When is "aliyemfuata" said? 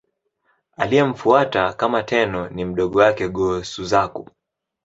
0.77-1.73